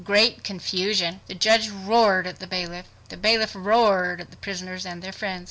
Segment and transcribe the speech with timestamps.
[0.03, 1.21] Great Confusion!
[1.27, 2.87] The judge roared at the bailiff.
[3.09, 5.39] The bailiff roared at the prisoners and their friends.